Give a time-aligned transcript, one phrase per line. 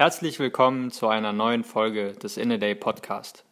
[0.00, 3.42] Herzlich willkommen zu einer neuen Folge des In a Day Podcast.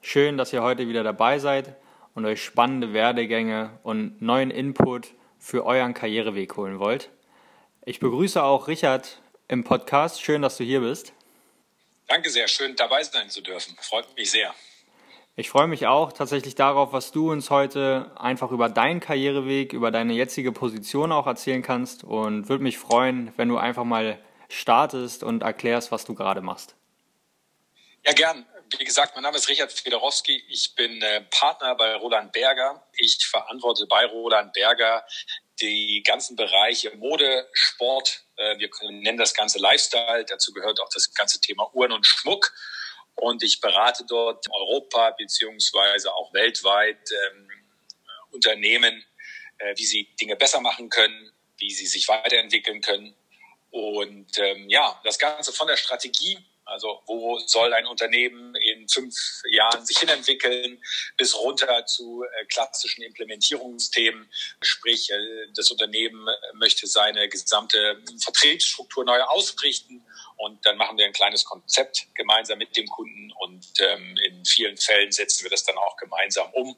[0.00, 1.74] Schön, dass ihr heute wieder dabei seid
[2.14, 5.08] und euch spannende Werdegänge und neuen Input
[5.40, 7.10] für euren Karriereweg holen wollt.
[7.84, 10.22] Ich begrüße auch Richard im Podcast.
[10.22, 11.14] Schön, dass du hier bist.
[12.06, 13.74] Danke sehr, schön dabei sein zu dürfen.
[13.80, 14.54] Freut mich sehr.
[15.34, 19.90] Ich freue mich auch tatsächlich darauf, was du uns heute einfach über deinen Karriereweg, über
[19.90, 25.22] deine jetzige Position auch erzählen kannst und würde mich freuen, wenn du einfach mal startest
[25.22, 26.74] und erklärst, was du gerade machst.
[28.04, 28.46] Ja, gern.
[28.78, 30.44] Wie gesagt, mein Name ist Richard Fedorowski.
[30.48, 32.86] Ich bin äh, Partner bei Roland Berger.
[32.96, 35.06] Ich verantworte bei Roland Berger
[35.60, 40.24] die ganzen Bereiche Mode, Sport, äh, wir nennen das Ganze Lifestyle.
[40.26, 42.52] Dazu gehört auch das ganze Thema Uhren und Schmuck.
[43.14, 47.50] Und ich berate dort Europa beziehungsweise auch weltweit ähm,
[48.30, 49.04] Unternehmen,
[49.58, 53.16] äh, wie sie Dinge besser machen können, wie sie sich weiterentwickeln können
[53.70, 59.14] und ähm, ja, das Ganze von der Strategie, also wo soll ein Unternehmen in fünf
[59.50, 60.82] Jahren sich hinentwickeln,
[61.16, 64.30] bis runter zu äh, klassischen Implementierungsthemen.
[64.62, 65.16] Sprich, äh,
[65.54, 70.04] das Unternehmen möchte seine gesamte Vertriebsstruktur neu ausrichten
[70.38, 74.76] und dann machen wir ein kleines Konzept gemeinsam mit dem Kunden und ähm, in vielen
[74.76, 76.76] Fällen setzen wir das dann auch gemeinsam um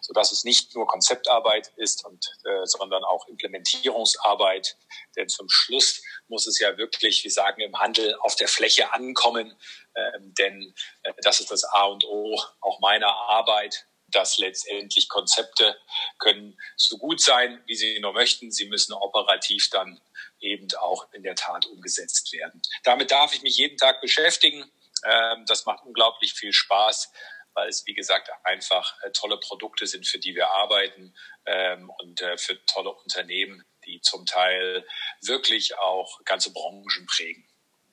[0.00, 4.76] so dass es nicht nur Konzeptarbeit ist, und, äh, sondern auch Implementierungsarbeit.
[5.16, 9.56] Denn zum Schluss muss es ja wirklich, wir sagen im Handel, auf der Fläche ankommen.
[9.94, 15.76] Ähm, denn äh, das ist das A und O auch meiner Arbeit dass letztendlich Konzepte
[16.18, 18.50] können so gut sein, wie sie nur möchten.
[18.50, 20.00] Sie müssen operativ dann
[20.40, 22.62] eben auch in der Tat umgesetzt werden.
[22.84, 24.70] Damit darf ich mich jeden Tag beschäftigen.
[25.04, 27.10] Ähm, das macht unglaublich viel Spaß
[27.54, 31.14] weil es, wie gesagt, einfach äh, tolle Produkte sind, für die wir arbeiten
[31.46, 34.86] ähm, und äh, für tolle Unternehmen, die zum Teil
[35.20, 37.46] wirklich auch ganze Branchen prägen.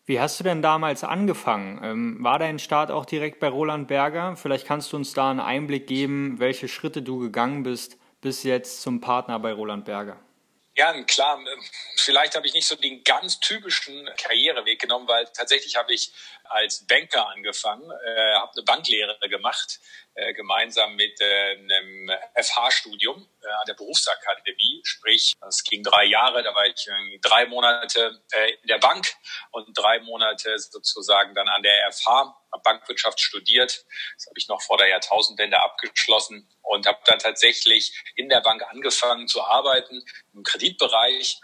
[0.09, 1.79] Wie hast du denn damals angefangen?
[1.83, 4.35] Ähm, war dein Start auch direkt bei Roland Berger?
[4.35, 8.81] Vielleicht kannst du uns da einen Einblick geben, welche Schritte du gegangen bist bis jetzt
[8.81, 10.19] zum Partner bei Roland Berger.
[10.75, 11.39] Ja, klar.
[11.97, 16.11] Vielleicht habe ich nicht so den ganz typischen Karriereweg genommen, weil tatsächlich habe ich
[16.45, 19.79] als Banker angefangen, äh, habe eine Banklehre gemacht,
[20.33, 24.81] gemeinsam mit äh, einem FH-Studium äh, an der Berufsakademie.
[24.83, 26.87] Sprich, es ging drei Jahre, da war ich
[27.21, 29.07] drei Monate äh, in der Bank
[29.51, 33.85] und drei Monate sozusagen dann an der FH, habe Bankwirtschaft studiert.
[34.15, 38.63] Das habe ich noch vor der Jahrtausendwende abgeschlossen und habe dann tatsächlich in der Bank
[38.69, 40.03] angefangen zu arbeiten
[40.33, 41.39] im Kreditbereich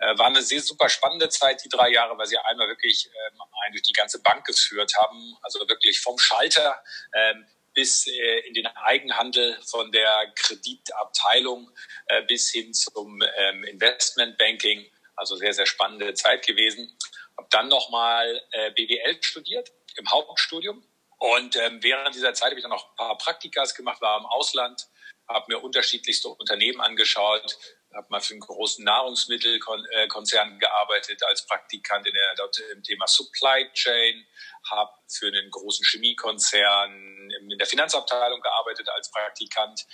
[0.00, 3.40] äh, war eine sehr super spannende Zeit, die drei Jahre, weil sie einmal wirklich ähm,
[3.62, 5.36] einen durch die ganze Bank geführt haben.
[5.42, 6.82] Also wirklich vom Schalter
[7.14, 11.70] ähm, bis äh, in den Eigenhandel von der Kreditabteilung
[12.06, 14.86] äh, bis hin zum ähm, Investmentbanking.
[15.16, 16.96] Also sehr, sehr spannende Zeit gewesen.
[17.36, 20.84] Habe dann nochmal äh, BWL studiert im Hauptstudium.
[21.18, 24.26] Und ähm, während dieser Zeit habe ich dann noch ein paar Praktikas gemacht, war im
[24.26, 24.88] Ausland,
[25.28, 27.58] habe mir unterschiedlichste Unternehmen angeschaut,
[27.94, 33.70] habe mal für einen großen Nahrungsmittelkonzern gearbeitet als Praktikant in der, dort im Thema Supply
[33.72, 34.26] Chain,
[34.70, 39.86] habe für einen großen Chemiekonzern in der Finanzabteilung gearbeitet als Praktikant.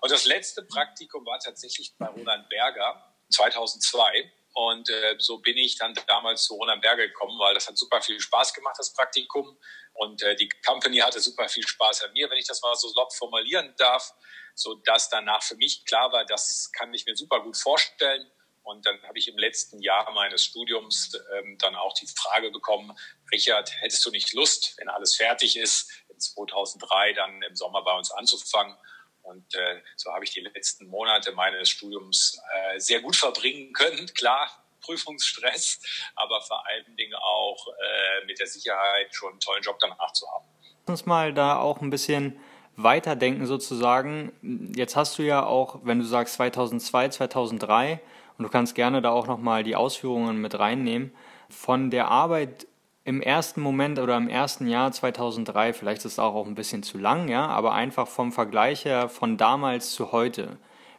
[0.00, 4.32] Und das letzte Praktikum war tatsächlich bei Roland Berger 2002.
[4.54, 8.00] Und äh, so bin ich dann damals zu Roland Berger gekommen, weil das hat super
[8.00, 9.58] viel Spaß gemacht, das Praktikum.
[9.92, 12.90] Und äh, die Company hatte super viel Spaß an mir, wenn ich das mal so
[12.94, 14.14] lob formulieren darf
[14.56, 18.28] so dass danach für mich klar war, das kann ich mir super gut vorstellen.
[18.62, 22.92] Und dann habe ich im letzten Jahr meines Studiums ähm, dann auch die Frage bekommen,
[23.30, 27.96] Richard, hättest du nicht Lust, wenn alles fertig ist, in 2003 dann im Sommer bei
[27.96, 28.76] uns anzufangen?
[29.22, 34.06] Und äh, so habe ich die letzten Monate meines Studiums äh, sehr gut verbringen können.
[34.14, 34.50] Klar,
[34.80, 35.80] Prüfungsstress,
[36.16, 40.26] aber vor allen Dingen auch äh, mit der Sicherheit schon einen tollen Job danach zu
[40.32, 40.46] haben.
[40.86, 42.40] Lass uns mal da auch ein bisschen
[42.76, 44.32] weiterdenken sozusagen.
[44.74, 48.00] Jetzt hast du ja auch, wenn du sagst 2002, 2003,
[48.38, 51.12] und du kannst gerne da auch nochmal die Ausführungen mit reinnehmen,
[51.48, 52.66] von der Arbeit
[53.04, 56.98] im ersten Moment oder im ersten Jahr 2003, vielleicht ist es auch, ein bisschen zu
[56.98, 60.58] lang, ja, aber einfach vom Vergleich her von damals zu heute.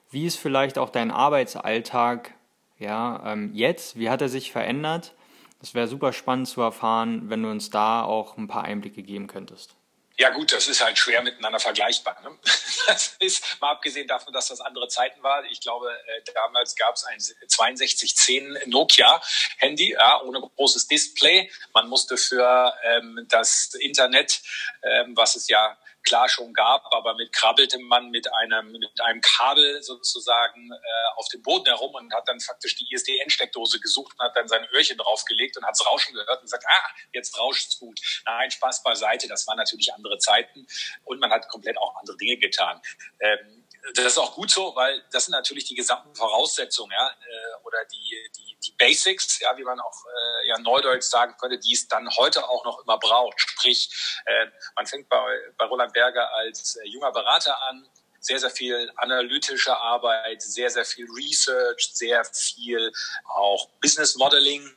[0.09, 2.33] Wie ist vielleicht auch dein Arbeitsalltag
[2.79, 3.99] ja, ähm, jetzt?
[3.99, 5.15] Wie hat er sich verändert?
[5.59, 9.27] Das wäre super spannend zu erfahren, wenn du uns da auch ein paar Einblicke geben
[9.27, 9.75] könntest.
[10.19, 12.19] Ja gut, das ist halt schwer miteinander vergleichbar.
[12.21, 12.37] Ne?
[12.87, 15.43] Das ist mal abgesehen davon, dass das andere Zeiten war.
[15.45, 19.21] Ich glaube, äh, damals gab es ein 6210 Nokia
[19.57, 21.51] Handy ja, ohne großes Display.
[21.73, 24.41] Man musste für ähm, das Internet,
[24.83, 29.19] ähm, was es ja klar schon gab, aber mit krabbelte man mit einem, mit einem
[29.21, 34.25] Kabel sozusagen äh, auf dem Boden herum und hat dann faktisch die ISDN-Steckdose gesucht und
[34.25, 37.99] hat dann sein Öhrchen draufgelegt und hat's Rauschen gehört und gesagt, ah, jetzt rauscht's gut.
[38.25, 40.65] Nein, Spaß beiseite, das waren natürlich andere Zeiten
[41.03, 42.81] und man hat komplett auch andere Dinge getan.
[43.19, 47.65] Ähm, das ist auch gut so, weil das sind natürlich die gesamten Voraussetzungen, ja, äh,
[47.65, 50.05] oder die, die, die Basics, ja, wie man auch
[50.47, 53.39] ja neudeutsch sagen könnte, die es dann heute auch noch immer braucht.
[53.39, 53.89] Sprich,
[54.25, 55.17] äh, man fängt bei,
[55.57, 57.87] bei Roland Berger als äh, junger Berater an,
[58.19, 62.91] sehr, sehr viel analytische Arbeit, sehr, sehr viel Research, sehr viel
[63.25, 64.69] auch Business Modeling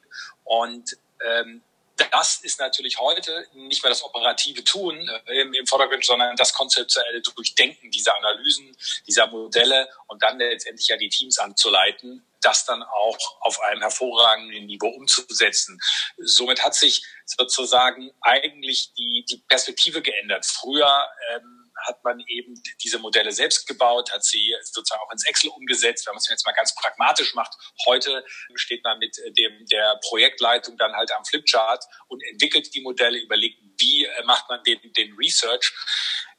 [0.45, 1.63] und ähm,
[2.11, 6.53] das ist natürlich heute nicht mehr das operative Tun äh, im, im Vordergrund, sondern das
[6.53, 8.77] konzeptuelle Durchdenken dieser Analysen,
[9.07, 14.67] dieser Modelle und dann letztendlich ja die Teams anzuleiten, das dann auch auf einem hervorragenden
[14.67, 15.79] Niveau umzusetzen.
[16.19, 20.47] Somit hat sich sozusagen eigentlich die, die Perspektive geändert.
[20.47, 25.51] Früher ähm, hat man eben diese Modelle selbst gebaut, hat sie sozusagen auch ins Excel
[25.51, 26.07] umgesetzt.
[26.07, 27.55] Wenn man es jetzt mal ganz pragmatisch macht,
[27.87, 28.25] heute
[28.55, 33.61] steht man mit dem, der Projektleitung dann halt am Flipchart und entwickelt die Modelle, überlegt,
[33.79, 35.73] wie macht man den, den Research.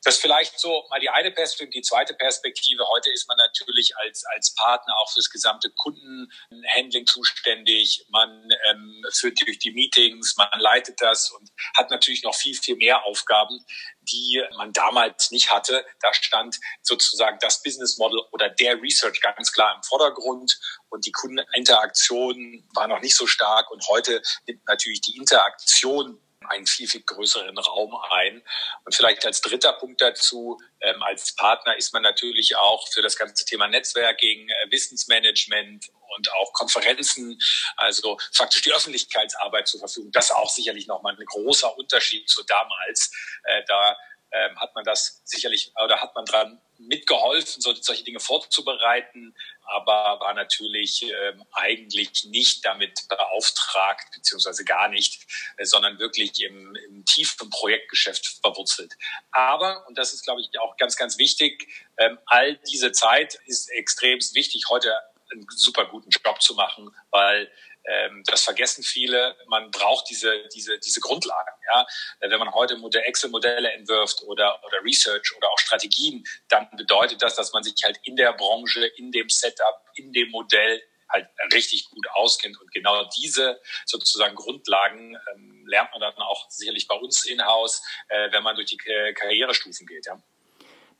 [0.04, 1.82] Das vielleicht so mal die eine Perspektive.
[1.82, 8.04] Die zweite Perspektive, heute ist man natürlich als, als Partner auch fürs gesamte Kundenhandling zuständig.
[8.10, 12.78] Man ähm, führt durch die Meetings, man leitet das und hat natürlich noch viel, viel
[12.78, 13.64] mehr Aufgaben,
[14.04, 15.86] die man damals nicht hatte.
[16.00, 20.60] Da stand sozusagen das Business Model oder der Research ganz klar im Vordergrund
[20.90, 23.72] und die Kundeninteraktion war noch nicht so stark.
[23.72, 26.20] Und heute nimmt natürlich die Interaktion
[26.50, 28.44] einen viel, viel größeren Raum ein.
[28.84, 33.16] Und vielleicht als dritter Punkt dazu, ähm, als Partner ist man natürlich auch für das
[33.16, 37.40] ganze Thema Netzwerking, äh, Wissensmanagement und auch Konferenzen,
[37.78, 40.12] also faktisch die Öffentlichkeitsarbeit zur Verfügung.
[40.12, 43.12] Das ist auch sicherlich nochmal ein großer Unterschied zu damals.
[43.44, 43.98] Äh, da
[44.32, 50.34] ähm, hat man das sicherlich oder hat man dran mitgeholfen, solche Dinge vorzubereiten, aber war
[50.34, 57.50] natürlich ähm, eigentlich nicht damit beauftragt, beziehungsweise gar nicht, äh, sondern wirklich im, im tiefen
[57.50, 58.94] Projektgeschäft verwurzelt.
[59.32, 61.68] Aber, und das ist, glaube ich, auch ganz, ganz wichtig,
[61.98, 64.96] ähm, all diese Zeit ist extrem wichtig, heute
[65.32, 67.52] einen super guten Job zu machen, weil
[67.86, 69.36] ähm, das vergessen viele.
[69.48, 71.52] Man braucht diese, diese, diese Grundlagen.
[71.74, 71.86] Ja?
[72.20, 77.54] Wenn man heute Excel-Modelle entwirft oder, oder Research oder auch Strategien, dann bedeutet das, dass
[77.54, 82.08] man sich halt in der Branche, in dem Setup, in dem Modell halt richtig gut
[82.14, 82.60] auskennt.
[82.60, 88.32] Und genau diese sozusagen Grundlagen ähm, lernt man dann auch sicherlich bei uns in-house, äh,
[88.32, 90.06] wenn man durch die Karrierestufen geht.
[90.06, 90.22] Ja.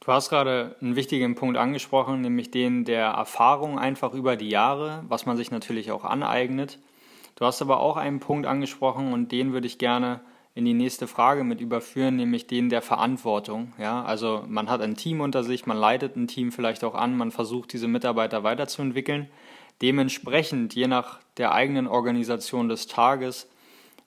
[0.04, 5.04] Du hast gerade einen wichtigen Punkt angesprochen, nämlich den der Erfahrung einfach über die Jahre,
[5.08, 6.80] was man sich natürlich auch aneignet.
[7.36, 10.22] Du hast aber auch einen Punkt angesprochen und den würde ich gerne
[10.56, 13.74] in die nächste Frage mit überführen, nämlich den der Verantwortung.
[13.78, 17.16] Ja, also man hat ein Team unter sich, man leitet ein Team vielleicht auch an,
[17.16, 19.30] man versucht diese Mitarbeiter weiterzuentwickeln.
[19.84, 23.52] Dementsprechend, je nach der eigenen Organisation des Tages,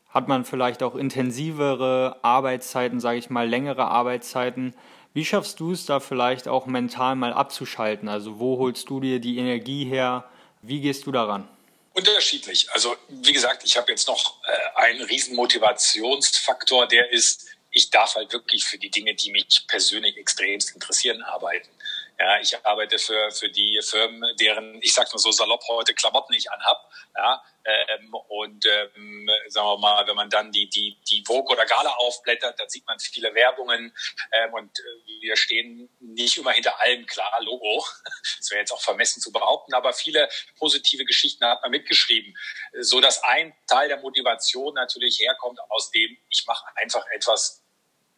[0.09, 4.75] hat man vielleicht auch intensivere Arbeitszeiten, sage ich mal, längere Arbeitszeiten
[5.15, 8.09] wie schaffst du es da vielleicht auch mental mal abzuschalten?
[8.09, 10.29] Also wo holst du dir die Energie her?
[10.61, 11.49] Wie gehst du daran?
[11.93, 12.69] Unterschiedlich.
[12.73, 18.17] Also wie gesagt, ich habe jetzt noch äh, einen riesen Motivationsfaktor, der ist, ich darf
[18.17, 21.69] halt wirklich für die Dinge, die mich persönlich extremst interessieren, arbeiten.
[22.17, 26.33] Ja, ich arbeite für, für die Firmen, deren, ich sag's mal so salopp, heute Klamotten
[26.35, 26.89] ich anhab.
[27.17, 31.67] Ja, ähm, und ähm, sagen wir mal, wenn man dann die, die, die Vogue oder
[31.67, 33.93] Gala aufblättert, dann sieht man viele Werbungen
[34.33, 37.85] ähm, und äh, wir stehen nicht immer hinter allem, klar, Logo.
[38.39, 40.29] Das wäre jetzt auch vermessen zu behaupten, aber viele
[40.59, 42.37] positive Geschichten hat man mitgeschrieben,
[42.81, 47.65] so dass ein Teil der Motivation natürlich herkommt aus dem, ich mache einfach etwas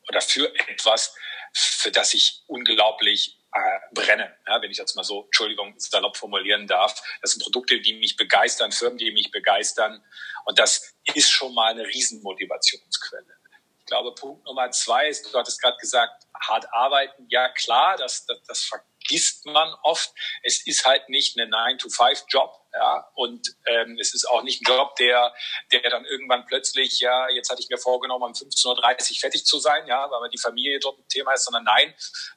[0.08, 1.14] oder für etwas,
[1.52, 6.66] für das ich unglaublich äh, brennen, ja, wenn ich das mal so, Entschuldigung, salopp formulieren
[6.66, 7.00] darf.
[7.22, 10.04] Das sind Produkte, die mich begeistern, Firmen, die mich begeistern.
[10.44, 13.36] Und das ist schon mal eine Riesenmotivationsquelle.
[13.80, 17.26] Ich glaube, Punkt Nummer zwei ist, du hattest gerade gesagt, hart arbeiten.
[17.28, 20.12] Ja, klar, das, das, das vergisst man oft.
[20.42, 22.52] Es ist halt nicht ein 9-to-5-Job.
[22.78, 25.32] Ja, und ähm, es ist auch nicht ein Job, der,
[25.72, 28.66] der dann irgendwann plötzlich, ja, jetzt hatte ich mir vorgenommen, um 15.30
[29.12, 31.94] Uhr fertig zu sein, ja, weil die Familie dort ein Thema ist, sondern nein,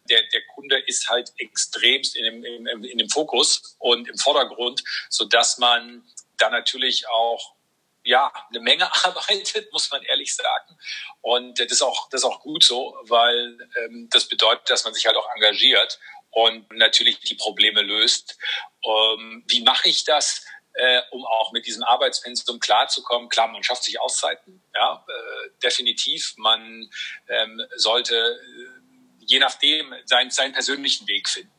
[0.10, 4.82] der, der Kunde ist halt extremst in dem, in, in dem Fokus und im Vordergrund,
[5.10, 7.56] so dass man dann natürlich auch
[8.04, 10.78] ja, eine Menge arbeitet, muss man ehrlich sagen.
[11.22, 14.94] Und das ist auch, das ist auch gut so, weil ähm, das bedeutet, dass man
[14.94, 16.00] sich halt auch engagiert
[16.32, 18.38] und natürlich die Probleme löst.
[18.84, 20.46] Ähm, wie mache ich das?
[20.74, 23.28] Äh, um auch mit diesem Arbeitspensum klarzukommen.
[23.28, 26.36] Klar, man schafft sich Auszeiten, ja, äh, definitiv.
[26.38, 26.90] Man
[27.28, 28.80] ähm, sollte äh,
[29.26, 31.52] je nachdem seinen, seinen persönlichen Weg finden.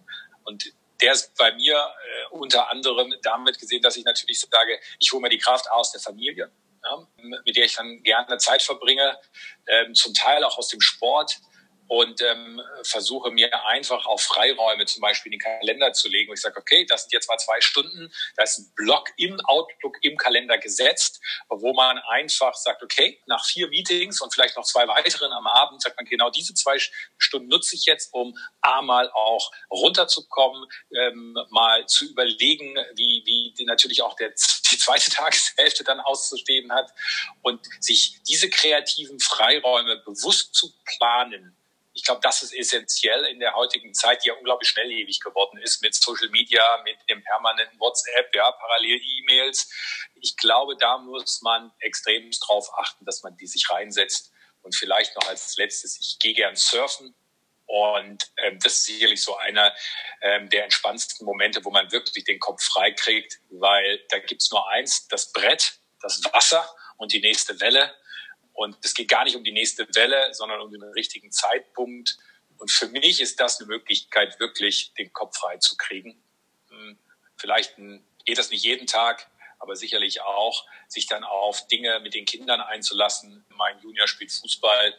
[0.44, 5.12] Und der ist bei mir äh, unter anderem damit gesehen, dass ich natürlich sage, ich
[5.12, 6.50] hole mir die Kraft aus der Familie,
[6.82, 7.06] ja,
[7.44, 9.18] mit der ich dann gerne Zeit verbringe,
[9.66, 11.40] ähm, zum Teil auch aus dem Sport
[11.90, 16.34] und ähm, versuche mir einfach auch Freiräume zum Beispiel in den Kalender zu legen, wo
[16.34, 19.96] ich sage, okay, das sind jetzt mal zwei Stunden, da ist ein Block im Outlook
[20.02, 24.86] im Kalender gesetzt, wo man einfach sagt, okay, nach vier Meetings und vielleicht noch zwei
[24.86, 26.78] weiteren am Abend, sagt man, genau diese zwei
[27.18, 33.64] Stunden nutze ich jetzt, um A mal auch runterzukommen, ähm, mal zu überlegen, wie, wie
[33.64, 34.28] natürlich auch der,
[34.70, 36.92] die zweite Tageshälfte dann auszustehen hat.
[37.42, 41.56] Und sich diese kreativen Freiräume bewusst zu planen,
[41.92, 45.82] ich glaube, das ist essentiell in der heutigen Zeit, die ja unglaublich schnelllebig geworden ist
[45.82, 49.70] mit Social Media, mit dem permanenten WhatsApp, ja, Parallel-E-Mails.
[50.20, 54.32] Ich glaube, da muss man extrem drauf achten, dass man die sich reinsetzt.
[54.62, 57.14] Und vielleicht noch als letztes, ich gehe gern surfen.
[57.66, 59.72] Und ähm, das ist sicherlich so einer
[60.22, 64.68] ähm, der entspannendsten Momente, wo man wirklich den Kopf frei kriegt, weil da gibt's nur
[64.68, 67.94] eins, das Brett, das Wasser und die nächste Welle.
[68.52, 72.18] Und es geht gar nicht um die nächste Welle, sondern um den richtigen Zeitpunkt.
[72.58, 76.22] Und für mich ist das eine Möglichkeit, wirklich den Kopf frei zu kriegen.
[76.68, 76.98] Hm,
[77.36, 77.76] vielleicht
[78.24, 82.60] geht das nicht jeden Tag, aber sicherlich auch, sich dann auf Dinge mit den Kindern
[82.60, 83.44] einzulassen.
[83.50, 84.94] Mein Junior spielt Fußball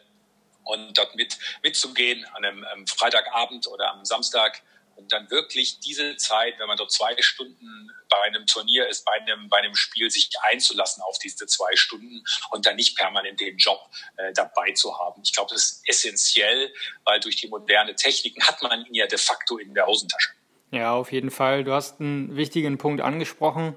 [0.64, 4.62] und dort mit, mitzugehen an einem, einem Freitagabend oder am Samstag
[5.08, 9.48] dann wirklich diese Zeit, wenn man dort zwei Stunden bei einem Turnier ist, bei einem,
[9.48, 13.80] bei einem Spiel, sich einzulassen auf diese zwei Stunden und dann nicht permanent den Job
[14.16, 15.22] äh, dabei zu haben.
[15.24, 16.72] Ich glaube, das ist essentiell,
[17.04, 20.30] weil durch die moderne Techniken hat man ihn ja de facto in der Hosentasche.
[20.70, 21.64] Ja, auf jeden Fall.
[21.64, 23.76] Du hast einen wichtigen Punkt angesprochen.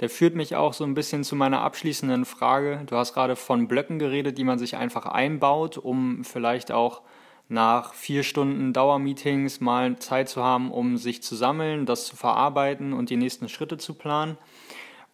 [0.00, 2.82] Der führt mich auch so ein bisschen zu meiner abschließenden Frage.
[2.86, 7.02] Du hast gerade von Blöcken geredet, die man sich einfach einbaut, um vielleicht auch
[7.48, 12.92] nach vier Stunden Dauermeetings mal Zeit zu haben, um sich zu sammeln, das zu verarbeiten
[12.92, 14.36] und die nächsten Schritte zu planen.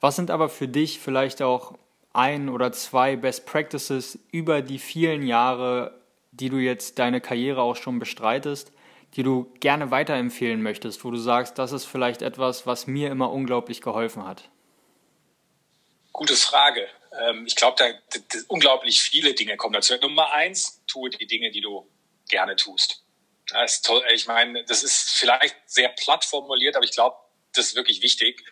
[0.01, 1.75] Was sind aber für dich vielleicht auch
[2.13, 6.01] ein oder zwei Best Practices über die vielen Jahre,
[6.33, 8.73] die du jetzt deine Karriere auch schon bestreitest,
[9.15, 13.31] die du gerne weiterempfehlen möchtest, wo du sagst, das ist vielleicht etwas, was mir immer
[13.31, 14.49] unglaublich geholfen hat?
[16.13, 16.89] Gute Frage.
[17.21, 17.85] Ähm, ich glaube, da
[18.49, 19.95] unglaublich viele Dinge kommen dazu.
[20.01, 21.87] Nummer eins, tue die Dinge, die du
[22.33, 23.05] gerne tust.
[23.49, 24.03] Das ist toll.
[24.13, 27.17] Ich meine, das ist vielleicht sehr platt formuliert, aber ich glaube,
[27.55, 28.43] das ist wirklich wichtig,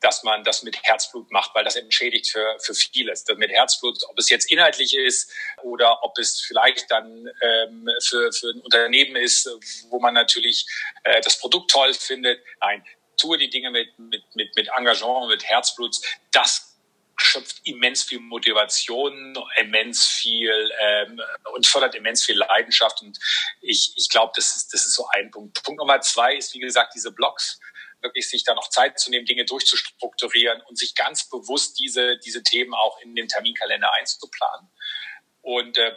[0.00, 3.24] dass man das mit Herzblut macht, weil das entschädigt für, für vieles.
[3.36, 8.50] Mit Herzblut, ob es jetzt inhaltlich ist oder ob es vielleicht dann ähm, für, für
[8.50, 9.48] ein Unternehmen ist,
[9.88, 10.66] wo man natürlich
[11.04, 12.42] äh, das Produkt toll findet.
[12.60, 12.84] Nein,
[13.16, 15.96] tue die Dinge mit, mit, mit, mit Engagement, mit Herzblut.
[16.32, 16.73] Das
[17.16, 21.20] schöpft immens viel Motivation, immens viel ähm,
[21.54, 23.02] und fördert immens viel Leidenschaft.
[23.02, 23.18] Und
[23.60, 25.62] ich, ich glaube, das ist, das ist so ein Punkt.
[25.62, 27.60] Punkt Nummer zwei ist, wie gesagt, diese Blogs
[28.04, 32.42] wirklich sich da noch Zeit zu nehmen, Dinge durchzustrukturieren und sich ganz bewusst diese, diese
[32.42, 34.70] Themen auch in den Terminkalender einzuplanen.
[35.40, 35.94] Und äh,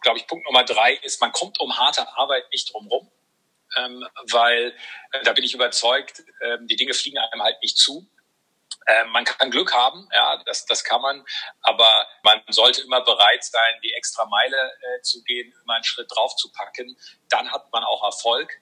[0.00, 3.10] glaube ich, Punkt Nummer drei ist, man kommt um harte Arbeit nicht drumherum,
[3.76, 4.74] ähm, weil
[5.12, 8.08] äh, da bin ich überzeugt, äh, die Dinge fliegen einem halt nicht zu.
[8.86, 11.24] Äh, man kann Glück haben, ja, das, das kann man,
[11.62, 16.10] aber man sollte immer bereit sein, die extra Meile äh, zu gehen, immer einen Schritt
[16.10, 16.96] drauf zu packen.
[17.28, 18.52] Dann hat man auch Erfolg.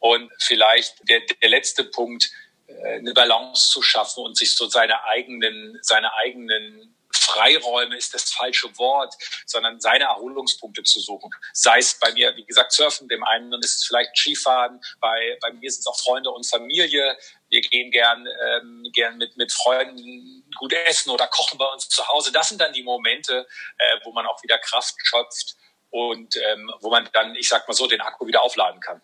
[0.00, 2.30] Und vielleicht der, der letzte Punkt,
[2.66, 8.30] äh, eine Balance zu schaffen und sich so seine eigenen, seine eigenen Freiräume ist das
[8.30, 9.14] falsche Wort,
[9.46, 11.30] sondern seine Erholungspunkte zu suchen.
[11.52, 15.52] Sei es bei mir, wie gesagt, Surfen, dem einen ist es vielleicht Skifahren, bei, bei
[15.52, 17.16] mir sind es auch Freunde und Familie.
[17.48, 22.06] Wir gehen gern, ähm, gern mit, mit Freunden gut essen oder kochen bei uns zu
[22.08, 22.32] Hause.
[22.32, 23.46] Das sind dann die Momente,
[23.78, 25.56] äh, wo man auch wieder Kraft schöpft
[25.90, 29.02] und ähm, wo man dann, ich sag mal so, den Akku wieder aufladen kann.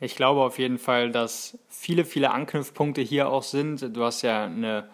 [0.00, 3.96] Ich glaube auf jeden Fall, dass viele, viele Anknüpfpunkte hier auch sind.
[3.96, 4.90] Du hast ja eine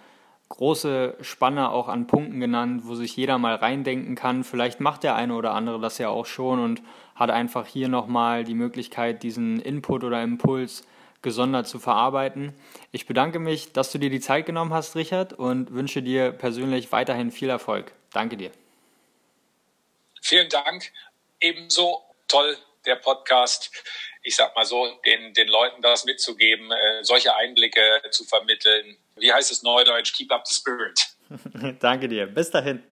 [0.50, 4.45] große Spanne auch an Punkten genannt, wo sich jeder mal reindenken kann.
[4.45, 6.83] Vielleicht macht der eine oder andere das ja auch schon und
[7.14, 10.87] hat einfach hier nochmal die Möglichkeit, diesen Input oder Impuls
[11.23, 12.54] gesondert zu verarbeiten.
[12.92, 16.92] Ich bedanke mich, dass du dir die Zeit genommen hast, Richard, und wünsche dir persönlich
[16.92, 17.92] weiterhin viel Erfolg.
[18.12, 18.50] Danke dir.
[20.21, 20.92] Vielen Dank.
[21.40, 23.70] Ebenso toll der Podcast.
[24.22, 29.32] Ich sag mal so, den, den Leuten das mitzugeben, äh, solche Einblicke zu vermitteln wie
[29.32, 30.99] heißt es neudeutsch, keep up the spirit.
[31.80, 32.26] Danke dir.
[32.26, 32.82] Bis dahin.